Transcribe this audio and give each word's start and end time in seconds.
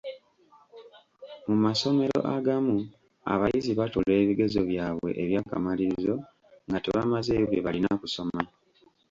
Mu 1.47 1.55
masomero 1.65 2.19
agamu 2.35 2.77
abayizi 3.33 3.71
batuula 3.79 4.13
ebigezo 4.21 4.59
byabwe 4.69 5.09
eby'akamalirizo 5.23 6.15
nga 6.67 6.77
tebamazeeyo 6.83 7.45
bye 7.47 7.63
balina 7.65 7.89
kusoma. 8.01 8.41